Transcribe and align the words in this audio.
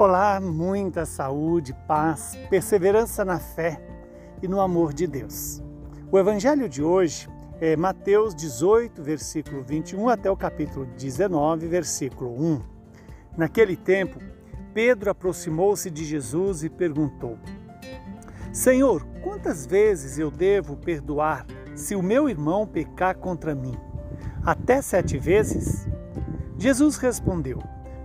Olá, 0.00 0.40
muita 0.40 1.04
saúde, 1.04 1.74
paz, 1.88 2.38
perseverança 2.48 3.24
na 3.24 3.40
fé 3.40 3.82
e 4.40 4.46
no 4.46 4.60
amor 4.60 4.92
de 4.92 5.08
Deus. 5.08 5.60
O 6.08 6.16
evangelho 6.16 6.68
de 6.68 6.80
hoje 6.80 7.28
é 7.60 7.76
Mateus 7.76 8.32
18, 8.32 9.02
versículo 9.02 9.60
21 9.60 10.08
até 10.08 10.30
o 10.30 10.36
capítulo 10.36 10.86
19, 10.96 11.66
versículo 11.66 12.30
1. 12.30 12.62
Naquele 13.36 13.76
tempo, 13.76 14.20
Pedro 14.72 15.10
aproximou-se 15.10 15.90
de 15.90 16.04
Jesus 16.04 16.62
e 16.62 16.68
perguntou: 16.68 17.36
Senhor, 18.52 19.04
quantas 19.20 19.66
vezes 19.66 20.16
eu 20.16 20.30
devo 20.30 20.76
perdoar 20.76 21.44
se 21.74 21.96
o 21.96 22.02
meu 22.04 22.28
irmão 22.28 22.68
pecar 22.68 23.16
contra 23.16 23.52
mim? 23.52 23.76
Até 24.46 24.80
sete 24.80 25.18
vezes? 25.18 25.88
Jesus 26.56 26.98
respondeu: 26.98 27.58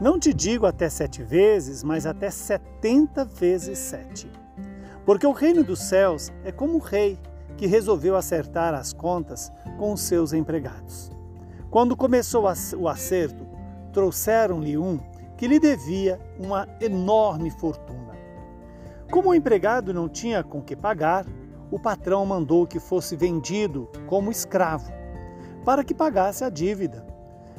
não 0.00 0.18
te 0.18 0.32
digo 0.32 0.64
até 0.64 0.88
sete 0.88 1.22
vezes, 1.22 1.82
mas 1.82 2.06
até 2.06 2.30
setenta 2.30 3.24
vezes 3.24 3.78
sete. 3.78 4.30
Porque 5.04 5.26
o 5.26 5.32
reino 5.32 5.64
dos 5.64 5.80
céus 5.80 6.30
é 6.44 6.52
como 6.52 6.76
o 6.76 6.80
rei 6.80 7.18
que 7.56 7.66
resolveu 7.66 8.14
acertar 8.14 8.74
as 8.74 8.92
contas 8.92 9.50
com 9.76 9.92
os 9.92 10.00
seus 10.02 10.32
empregados. 10.32 11.10
Quando 11.70 11.96
começou 11.96 12.44
o 12.76 12.88
acerto, 12.88 13.46
trouxeram-lhe 13.92 14.78
um 14.78 15.00
que 15.36 15.48
lhe 15.48 15.58
devia 15.58 16.20
uma 16.38 16.68
enorme 16.80 17.50
fortuna. 17.50 18.16
Como 19.10 19.30
o 19.30 19.34
empregado 19.34 19.92
não 19.92 20.08
tinha 20.08 20.44
com 20.44 20.62
que 20.62 20.76
pagar, 20.76 21.26
o 21.70 21.78
patrão 21.78 22.24
mandou 22.24 22.66
que 22.66 22.78
fosse 22.78 23.16
vendido 23.16 23.88
como 24.06 24.30
escravo, 24.30 24.92
para 25.64 25.82
que 25.82 25.94
pagasse 25.94 26.44
a 26.44 26.50
dívida. 26.50 27.07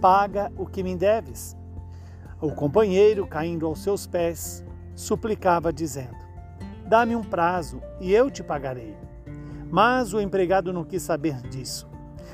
paga 0.00 0.50
o 0.56 0.66
que 0.66 0.82
me 0.82 0.96
deves. 0.96 1.56
O 2.40 2.50
companheiro, 2.50 3.26
caindo 3.26 3.66
aos 3.66 3.82
seus 3.82 4.06
pés, 4.06 4.64
suplicava, 4.94 5.72
dizendo: 5.72 6.16
Dá-me 6.86 7.14
um 7.14 7.22
prazo 7.22 7.82
e 8.00 8.12
eu 8.12 8.30
te 8.30 8.42
pagarei. 8.42 8.96
Mas 9.70 10.12
o 10.12 10.20
empregado 10.20 10.72
não 10.72 10.84
quis 10.84 11.02
saber 11.02 11.40
disso. 11.42 11.88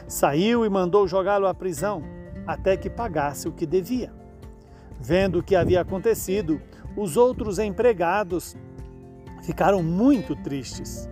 Saiu 0.06 0.64
e 0.64 0.70
mandou 0.70 1.06
jogá-lo 1.08 1.47
à 1.47 1.53
prisão, 1.53 2.03
até 2.47 2.77
que 2.77 2.89
pagasse 2.89 3.48
o 3.48 3.53
que 3.53 3.67
devia. 3.67 4.12
Vendo 4.98 5.41
o 5.41 5.42
que 5.42 5.56
havia 5.56 5.80
acontecido, 5.80 6.61
os 6.97 7.17
outros 7.17 7.58
empregados 7.58 8.56
ficaram 9.42 9.83
muito 9.83 10.34
tristes. 10.36 11.08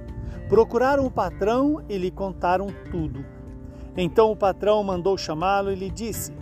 Procuraram 0.48 1.04
o 1.04 1.10
patrão 1.10 1.82
e 1.88 1.98
lhe 1.98 2.10
contaram 2.10 2.68
tudo. 2.90 3.24
Então 3.96 4.30
o 4.30 4.36
patrão 4.36 4.82
mandou 4.82 5.18
chamá-lo 5.18 5.70
e 5.70 5.74
lhe 5.74 5.90
disse: 5.90 6.32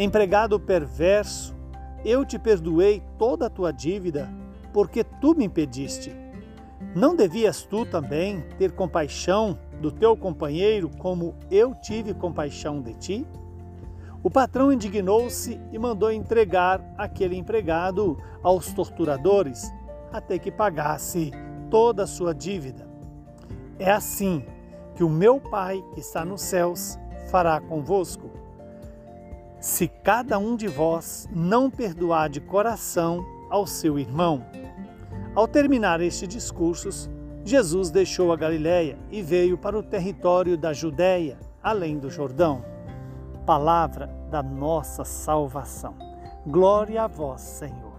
Empregado 0.00 0.60
perverso, 0.60 1.56
eu 2.04 2.24
te 2.24 2.38
perdoei 2.38 3.02
toda 3.18 3.46
a 3.46 3.50
tua 3.50 3.72
dívida, 3.72 4.32
porque 4.72 5.02
tu 5.02 5.34
me 5.34 5.44
impediste. 5.44 6.14
Não 6.94 7.16
devias 7.16 7.64
tu 7.64 7.84
também 7.84 8.40
ter 8.56 8.70
compaixão 8.70 9.58
do 9.80 9.90
teu 9.90 10.16
companheiro, 10.16 10.88
como 10.98 11.34
eu 11.50 11.74
tive 11.74 12.14
compaixão 12.14 12.80
de 12.80 12.94
ti? 12.94 13.26
O 14.22 14.30
patrão 14.30 14.72
indignou-se 14.72 15.60
e 15.72 15.78
mandou 15.80 16.12
entregar 16.12 16.80
aquele 16.96 17.36
empregado 17.36 18.16
aos 18.40 18.72
torturadores, 18.72 19.68
até 20.12 20.38
que 20.38 20.52
pagasse 20.52 21.32
toda 21.68 22.04
a 22.04 22.06
sua 22.06 22.32
dívida. 22.32 22.88
É 23.80 23.90
assim 23.90 24.44
que 24.94 25.02
o 25.02 25.10
meu 25.10 25.40
Pai 25.40 25.84
que 25.92 25.98
está 25.98 26.24
nos 26.24 26.42
céus 26.42 26.96
fará 27.32 27.60
convosco 27.60 28.38
se 29.60 29.88
cada 29.88 30.38
um 30.38 30.56
de 30.56 30.68
vós 30.68 31.28
não 31.34 31.70
perdoar 31.70 32.28
de 32.28 32.40
coração 32.40 33.24
ao 33.50 33.66
seu 33.66 33.98
irmão. 33.98 34.44
Ao 35.34 35.48
terminar 35.48 36.00
estes 36.00 36.28
discursos, 36.28 37.10
Jesus 37.44 37.90
deixou 37.90 38.32
a 38.32 38.36
Galiléia 38.36 38.98
e 39.10 39.22
veio 39.22 39.56
para 39.56 39.78
o 39.78 39.82
território 39.82 40.56
da 40.56 40.72
Judéia, 40.72 41.38
além 41.62 41.98
do 41.98 42.10
Jordão. 42.10 42.64
Palavra 43.46 44.06
da 44.30 44.42
nossa 44.42 45.04
salvação. 45.04 45.96
Glória 46.46 47.02
a 47.02 47.06
vós, 47.06 47.40
Senhor. 47.40 47.98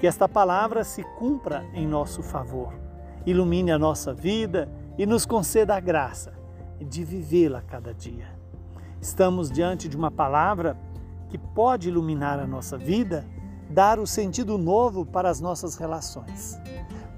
Que 0.00 0.06
esta 0.06 0.28
palavra 0.28 0.82
se 0.82 1.02
cumpra 1.18 1.64
em 1.72 1.86
nosso 1.86 2.22
favor, 2.22 2.72
ilumine 3.24 3.70
a 3.70 3.78
nossa 3.78 4.12
vida 4.12 4.68
e 4.98 5.06
nos 5.06 5.24
conceda 5.24 5.76
a 5.76 5.80
graça 5.80 6.32
de 6.80 7.04
vivê-la 7.04 7.62
cada 7.62 7.94
dia. 7.94 8.33
Estamos 9.04 9.50
diante 9.50 9.86
de 9.86 9.98
uma 9.98 10.10
palavra 10.10 10.78
que 11.28 11.36
pode 11.36 11.90
iluminar 11.90 12.40
a 12.40 12.46
nossa 12.46 12.78
vida, 12.78 13.22
dar 13.68 13.98
o 13.98 14.06
sentido 14.06 14.56
novo 14.56 15.04
para 15.04 15.28
as 15.28 15.42
nossas 15.42 15.76
relações. 15.76 16.58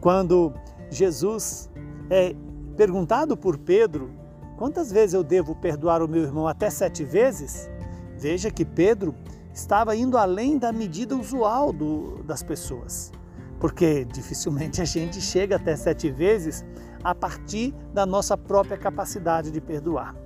Quando 0.00 0.52
Jesus 0.90 1.70
é 2.10 2.34
perguntado 2.76 3.36
por 3.36 3.56
Pedro 3.56 4.10
quantas 4.56 4.90
vezes 4.90 5.14
eu 5.14 5.22
devo 5.22 5.54
perdoar 5.54 6.02
o 6.02 6.08
meu 6.08 6.24
irmão 6.24 6.48
até 6.48 6.68
sete 6.70 7.04
vezes, 7.04 7.70
veja 8.18 8.50
que 8.50 8.64
Pedro 8.64 9.14
estava 9.54 9.94
indo 9.94 10.18
além 10.18 10.58
da 10.58 10.72
medida 10.72 11.14
usual 11.14 11.72
do, 11.72 12.20
das 12.24 12.42
pessoas, 12.42 13.12
porque 13.60 14.04
dificilmente 14.06 14.82
a 14.82 14.84
gente 14.84 15.20
chega 15.20 15.54
até 15.54 15.76
sete 15.76 16.10
vezes 16.10 16.64
a 17.04 17.14
partir 17.14 17.72
da 17.94 18.04
nossa 18.04 18.36
própria 18.36 18.76
capacidade 18.76 19.52
de 19.52 19.60
perdoar. 19.60 20.16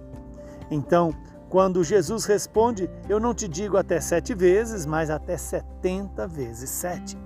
Então, 0.71 1.13
quando 1.51 1.83
Jesus 1.83 2.27
responde, 2.27 2.89
eu 3.09 3.19
não 3.19 3.35
te 3.35 3.49
digo 3.49 3.77
até 3.77 4.01
sete 4.01 4.33
vezes, 4.35 4.87
mas 4.87 5.11
até 5.11 5.37
setenta 5.37 6.27
vezes 6.27 6.71
sete. 6.71 7.19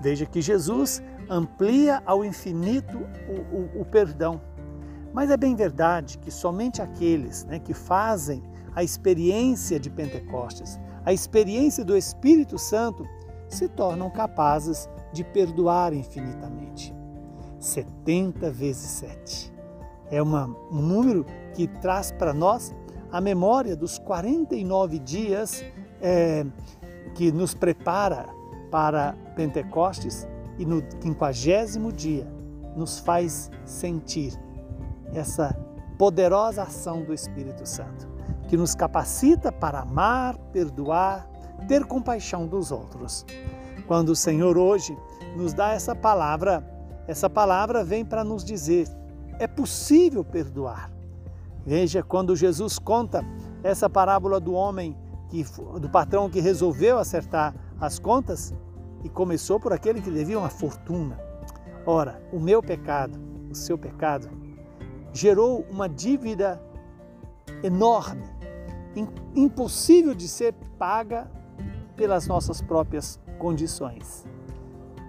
Veja 0.00 0.24
que 0.24 0.40
Jesus 0.40 1.02
amplia 1.28 2.02
ao 2.06 2.24
infinito 2.24 2.96
o, 3.28 3.78
o, 3.78 3.82
o 3.82 3.84
perdão. 3.84 4.40
Mas 5.12 5.30
é 5.30 5.36
bem 5.36 5.54
verdade 5.54 6.16
que 6.16 6.30
somente 6.30 6.80
aqueles 6.80 7.44
né, 7.44 7.58
que 7.58 7.74
fazem 7.74 8.42
a 8.74 8.82
experiência 8.82 9.78
de 9.78 9.90
Pentecostes, 9.90 10.80
a 11.04 11.12
experiência 11.12 11.84
do 11.84 11.94
Espírito 11.94 12.56
Santo, 12.56 13.06
se 13.46 13.68
tornam 13.68 14.08
capazes 14.08 14.88
de 15.12 15.22
perdoar 15.22 15.92
infinitamente. 15.92 16.94
70 17.58 18.50
vezes 18.50 18.88
7. 18.90 19.52
É 20.10 20.22
uma, 20.22 20.46
um 20.70 20.80
número 20.80 21.26
que 21.52 21.66
traz 21.66 22.10
para 22.10 22.32
nós 22.32 22.74
a 23.12 23.20
memória 23.20 23.76
dos 23.76 23.98
49 23.98 24.98
dias 24.98 25.64
é, 26.00 26.46
que 27.14 27.32
nos 27.32 27.54
prepara 27.54 28.26
para 28.70 29.14
Pentecostes 29.34 30.26
e 30.58 30.64
no 30.64 30.82
quinquagésimo 31.00 31.92
dia 31.92 32.26
nos 32.76 32.98
faz 32.98 33.50
sentir 33.64 34.32
essa 35.12 35.56
poderosa 35.98 36.62
ação 36.62 37.02
do 37.02 37.12
Espírito 37.12 37.66
Santo, 37.66 38.08
que 38.48 38.56
nos 38.56 38.74
capacita 38.74 39.50
para 39.50 39.80
amar, 39.80 40.38
perdoar, 40.52 41.28
ter 41.66 41.84
compaixão 41.84 42.46
dos 42.46 42.70
outros. 42.70 43.26
Quando 43.86 44.10
o 44.10 44.16
Senhor 44.16 44.56
hoje 44.56 44.96
nos 45.36 45.52
dá 45.52 45.72
essa 45.72 45.94
palavra, 45.94 46.64
essa 47.08 47.28
palavra 47.28 47.82
vem 47.82 48.04
para 48.04 48.22
nos 48.22 48.44
dizer: 48.44 48.88
é 49.38 49.46
possível 49.46 50.24
perdoar. 50.24 50.90
Veja 51.64 52.02
quando 52.02 52.34
Jesus 52.34 52.78
conta 52.78 53.24
essa 53.62 53.88
parábola 53.88 54.40
do 54.40 54.52
homem, 54.52 54.96
que, 55.28 55.44
do 55.78 55.88
patrão 55.88 56.28
que 56.28 56.40
resolveu 56.40 56.98
acertar 56.98 57.54
as 57.80 57.98
contas 57.98 58.54
e 59.04 59.08
começou 59.08 59.60
por 59.60 59.72
aquele 59.72 60.00
que 60.00 60.10
devia 60.10 60.38
uma 60.38 60.48
fortuna. 60.48 61.18
Ora, 61.86 62.22
o 62.32 62.40
meu 62.40 62.62
pecado, 62.62 63.18
o 63.50 63.54
seu 63.54 63.78
pecado, 63.78 64.28
gerou 65.12 65.64
uma 65.70 65.88
dívida 65.88 66.60
enorme, 67.62 68.24
impossível 69.34 70.14
de 70.14 70.28
ser 70.28 70.54
paga 70.78 71.30
pelas 71.96 72.26
nossas 72.26 72.60
próprias 72.60 73.20
condições. 73.38 74.26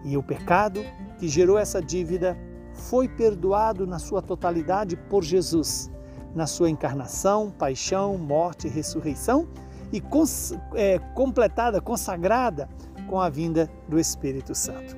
E 0.03 0.17
o 0.17 0.23
pecado 0.23 0.81
que 1.17 1.27
gerou 1.27 1.57
essa 1.57 1.81
dívida 1.81 2.37
foi 2.73 3.07
perdoado 3.07 3.85
na 3.85 3.99
sua 3.99 4.21
totalidade 4.21 4.95
por 4.95 5.23
Jesus 5.23 5.91
na 6.33 6.47
sua 6.47 6.69
encarnação, 6.69 7.51
paixão, 7.51 8.17
morte 8.17 8.67
e 8.67 8.69
ressurreição 8.69 9.47
e 9.91 9.99
cons 9.99 10.53
é, 10.73 10.99
completada, 11.13 11.81
consagrada 11.81 12.69
com 13.07 13.19
a 13.19 13.29
vinda 13.29 13.69
do 13.87 13.99
Espírito 13.99 14.55
Santo. 14.55 14.95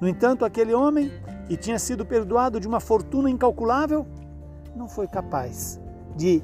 No 0.00 0.08
entanto, 0.08 0.44
aquele 0.44 0.74
homem 0.74 1.10
que 1.48 1.56
tinha 1.56 1.78
sido 1.78 2.04
perdoado 2.04 2.60
de 2.60 2.68
uma 2.68 2.80
fortuna 2.80 3.30
incalculável 3.30 4.06
não 4.74 4.88
foi 4.88 5.08
capaz 5.08 5.80
de 6.14 6.42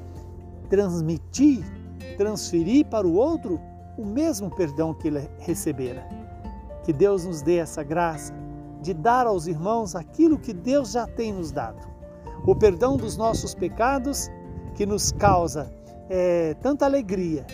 transmitir, 0.69 1.63
transferir 2.17 2.85
para 2.87 3.07
o 3.07 3.13
outro 3.13 3.61
o 3.95 4.03
mesmo 4.03 4.49
perdão 4.49 4.93
que 4.93 5.07
ele 5.07 5.29
recebera. 5.37 6.03
Que 6.83 6.91
Deus 6.91 7.25
nos 7.25 7.43
dê 7.43 7.57
essa 7.57 7.83
graça 7.83 8.33
de 8.81 8.93
dar 8.93 9.27
aos 9.27 9.45
irmãos 9.45 9.95
aquilo 9.95 10.37
que 10.37 10.51
Deus 10.51 10.91
já 10.91 11.05
tem 11.05 11.31
nos 11.31 11.51
dado. 11.51 11.92
O 12.45 12.53
perdão 12.53 12.97
dos 12.97 13.15
nossos 13.15 13.55
pecados, 13.55 14.29
que 14.75 14.85
nos 14.85 15.13
causa 15.13 15.71
é, 16.09 16.53
tanta 16.55 16.85
alegria, 16.85 17.45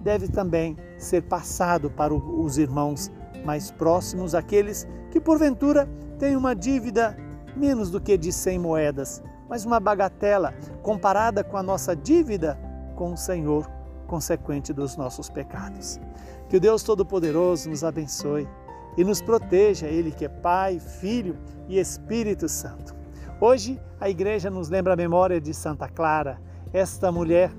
deve 0.00 0.26
também 0.26 0.76
ser 0.98 1.22
passado 1.22 1.88
para 1.88 2.12
os 2.12 2.58
irmãos 2.58 3.08
mais 3.44 3.70
próximos, 3.70 4.34
aqueles 4.34 4.86
que 5.12 5.20
porventura 5.20 5.88
têm 6.18 6.34
uma 6.34 6.54
dívida 6.54 7.16
menos 7.56 7.88
do 7.88 8.00
que 8.00 8.18
de 8.18 8.32
100 8.32 8.58
moedas, 8.58 9.22
mas 9.48 9.64
uma 9.64 9.78
bagatela 9.78 10.52
comparada 10.82 11.44
com 11.44 11.56
a 11.56 11.62
nossa 11.62 11.94
dívida 11.94 12.58
com 12.96 13.12
o 13.12 13.16
Senhor, 13.16 13.70
consequente 14.08 14.72
dos 14.72 14.96
nossos 14.96 15.30
pecados. 15.30 16.00
Que 16.48 16.56
o 16.56 16.60
Deus 16.60 16.82
Todo-Poderoso 16.82 17.70
nos 17.70 17.84
abençoe 17.84 18.48
e 18.96 19.04
nos 19.04 19.22
proteja, 19.22 19.86
Ele 19.86 20.10
que 20.10 20.24
é 20.24 20.28
Pai, 20.28 20.80
Filho 20.80 21.38
e 21.68 21.78
Espírito 21.78 22.48
Santo. 22.48 23.01
Hoje 23.44 23.82
a 24.00 24.08
igreja 24.08 24.48
nos 24.48 24.68
lembra 24.68 24.92
a 24.92 24.96
memória 24.96 25.40
de 25.40 25.52
Santa 25.52 25.88
Clara, 25.88 26.40
esta 26.72 27.10
mulher 27.10 27.52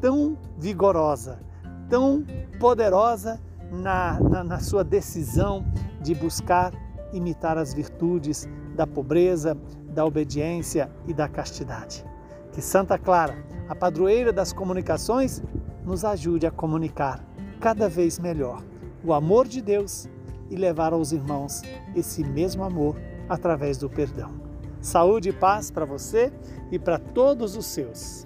tão 0.00 0.38
vigorosa, 0.56 1.40
tão 1.88 2.24
poderosa 2.60 3.40
na, 3.68 4.20
na, 4.20 4.44
na 4.44 4.60
sua 4.60 4.84
decisão 4.84 5.66
de 6.00 6.14
buscar 6.14 6.72
imitar 7.12 7.58
as 7.58 7.74
virtudes 7.74 8.48
da 8.76 8.86
pobreza, 8.86 9.58
da 9.88 10.04
obediência 10.04 10.88
e 11.08 11.12
da 11.12 11.28
castidade. 11.28 12.06
Que 12.52 12.62
Santa 12.62 12.96
Clara, 12.96 13.34
a 13.68 13.74
padroeira 13.74 14.32
das 14.32 14.52
comunicações, 14.52 15.42
nos 15.84 16.04
ajude 16.04 16.46
a 16.46 16.52
comunicar 16.52 17.18
cada 17.60 17.88
vez 17.88 18.20
melhor 18.20 18.62
o 19.04 19.12
amor 19.12 19.48
de 19.48 19.60
Deus 19.60 20.08
e 20.48 20.54
levar 20.54 20.92
aos 20.92 21.10
irmãos 21.10 21.62
esse 21.96 22.22
mesmo 22.22 22.62
amor 22.62 22.94
através 23.28 23.76
do 23.76 23.90
perdão. 23.90 24.45
Saúde 24.86 25.30
e 25.30 25.32
paz 25.32 25.68
para 25.68 25.84
você 25.84 26.32
e 26.70 26.78
para 26.78 26.96
todos 26.96 27.56
os 27.56 27.66
seus. 27.66 28.25